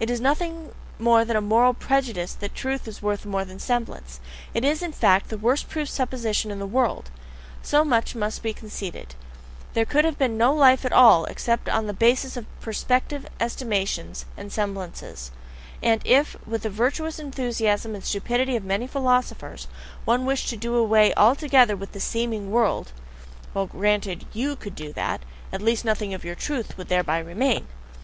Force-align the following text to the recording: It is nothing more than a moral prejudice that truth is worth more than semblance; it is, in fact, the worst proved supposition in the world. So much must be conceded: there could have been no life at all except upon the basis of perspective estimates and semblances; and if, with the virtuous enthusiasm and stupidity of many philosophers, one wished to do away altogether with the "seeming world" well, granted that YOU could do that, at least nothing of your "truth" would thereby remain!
It 0.00 0.10
is 0.10 0.20
nothing 0.20 0.72
more 0.98 1.24
than 1.24 1.36
a 1.36 1.40
moral 1.40 1.74
prejudice 1.74 2.34
that 2.34 2.56
truth 2.56 2.88
is 2.88 3.00
worth 3.02 3.24
more 3.24 3.44
than 3.44 3.60
semblance; 3.60 4.18
it 4.52 4.64
is, 4.64 4.82
in 4.82 4.90
fact, 4.90 5.28
the 5.28 5.38
worst 5.38 5.68
proved 5.68 5.90
supposition 5.90 6.50
in 6.50 6.58
the 6.58 6.66
world. 6.66 7.08
So 7.62 7.84
much 7.84 8.16
must 8.16 8.42
be 8.42 8.52
conceded: 8.52 9.14
there 9.74 9.84
could 9.84 10.04
have 10.04 10.18
been 10.18 10.36
no 10.36 10.52
life 10.52 10.84
at 10.84 10.92
all 10.92 11.24
except 11.26 11.68
upon 11.68 11.86
the 11.86 11.92
basis 11.92 12.36
of 12.36 12.46
perspective 12.60 13.24
estimates 13.38 14.24
and 14.36 14.52
semblances; 14.52 15.30
and 15.80 16.02
if, 16.04 16.34
with 16.44 16.62
the 16.62 16.68
virtuous 16.68 17.20
enthusiasm 17.20 17.94
and 17.94 18.02
stupidity 18.04 18.56
of 18.56 18.64
many 18.64 18.88
philosophers, 18.88 19.68
one 20.04 20.26
wished 20.26 20.48
to 20.48 20.56
do 20.56 20.74
away 20.74 21.14
altogether 21.16 21.76
with 21.76 21.92
the 21.92 22.00
"seeming 22.00 22.50
world" 22.50 22.90
well, 23.54 23.66
granted 23.66 24.22
that 24.22 24.36
YOU 24.36 24.56
could 24.56 24.74
do 24.74 24.92
that, 24.94 25.20
at 25.52 25.62
least 25.62 25.84
nothing 25.84 26.12
of 26.12 26.24
your 26.24 26.34
"truth" 26.34 26.76
would 26.76 26.88
thereby 26.88 27.20
remain! 27.20 27.68